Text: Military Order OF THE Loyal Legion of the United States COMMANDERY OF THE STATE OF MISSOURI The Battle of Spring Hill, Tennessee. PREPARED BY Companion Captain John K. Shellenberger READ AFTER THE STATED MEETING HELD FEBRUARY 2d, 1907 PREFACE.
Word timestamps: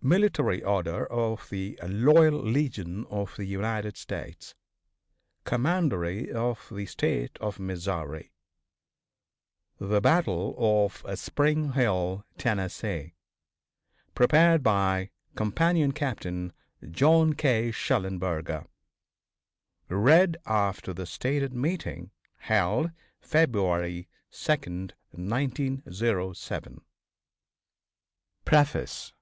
Military 0.00 0.62
Order 0.62 1.04
OF 1.06 1.50
THE 1.50 1.76
Loyal 1.82 2.40
Legion 2.40 3.04
of 3.10 3.34
the 3.36 3.44
United 3.44 3.96
States 3.96 4.54
COMMANDERY 5.44 6.32
OF 6.32 6.68
THE 6.70 6.86
STATE 6.86 7.36
OF 7.40 7.58
MISSOURI 7.58 8.30
The 9.78 10.00
Battle 10.00 10.54
of 10.56 11.02
Spring 11.18 11.72
Hill, 11.72 12.24
Tennessee. 12.38 13.16
PREPARED 14.14 14.62
BY 14.62 15.10
Companion 15.34 15.90
Captain 15.92 16.52
John 16.90 17.34
K. 17.34 17.70
Shellenberger 17.72 18.66
READ 19.88 20.36
AFTER 20.46 20.94
THE 20.94 21.06
STATED 21.06 21.52
MEETING 21.52 22.12
HELD 22.36 22.92
FEBRUARY 23.20 24.08
2d, 24.30 24.92
1907 25.10 26.82
PREFACE. 28.46 29.12